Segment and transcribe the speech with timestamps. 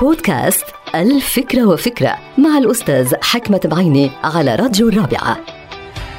[0.00, 0.64] بودكاست
[0.94, 5.53] ألف فكرة وفكرة مع الأستاذ حكمت بعيني على راديو الرابعة.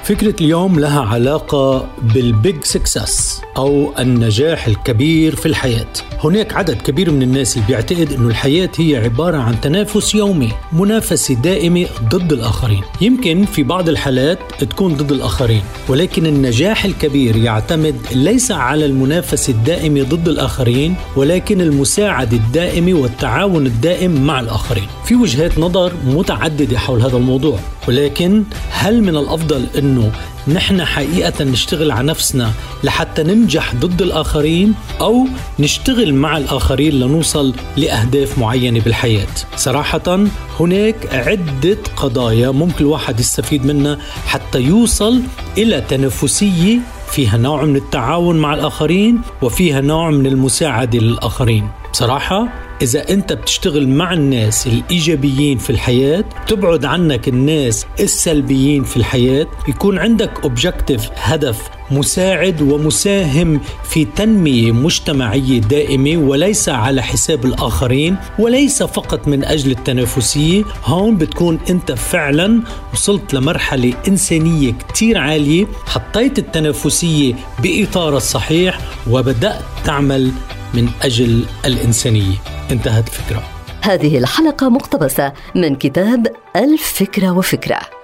[0.05, 5.93] فكرة اليوم لها علاقة بال big success أو النجاح الكبير في الحياة.
[6.23, 11.33] هناك عدد كبير من الناس اللي بيعتقد أن الحياة هي عبارة عن تنافس يومي منافسة
[11.33, 12.81] دائمة ضد الآخرين.
[13.01, 20.03] يمكن في بعض الحالات تكون ضد الآخرين ولكن النجاح الكبير يعتمد ليس على المنافسة الدائمة
[20.03, 24.87] ضد الآخرين ولكن المساعدة الدائمة والتعاون الدائم مع الآخرين.
[25.05, 28.43] في وجهات نظر متعددة حول هذا الموضوع ولكن
[28.75, 30.11] هل من الأفضل أنه
[30.47, 32.51] نحن حقيقة نشتغل على نفسنا
[32.83, 35.27] لحتى ننجح ضد الآخرين أو
[35.59, 40.19] نشتغل مع الآخرين لنوصل لأهداف معينة بالحياة؟ صراحة
[40.59, 45.21] هناك عدة قضايا ممكن الواحد يستفيد منها حتى يوصل
[45.57, 46.79] إلى تنافسية
[47.11, 51.69] فيها نوع من التعاون مع الآخرين وفيها نوع من المساعدة للآخرين.
[51.95, 52.47] بصراحة
[52.81, 59.99] إذا أنت بتشتغل مع الناس الإيجابيين في الحياة تبعد عنك الناس السلبيين في الحياة يكون
[59.99, 69.27] عندك أوبجكتيف هدف مساعد ومساهم في تنمية مجتمعية دائمة وليس على حساب الآخرين وليس فقط
[69.27, 70.63] من أجل التنافسية.
[70.85, 72.61] هون بتكون أنت فعلا
[72.93, 78.79] وصلت لمرحلة إنسانية كتير عالية حطيت التنافسية بإطار الصحيح
[79.09, 80.31] وبدأت تعمل
[80.73, 82.35] من أجل الإنسانية.
[82.71, 83.43] انتهت الفكرة
[83.81, 87.94] هذه الحلقة مقتبسة من كتاب الفكرة وفكرة.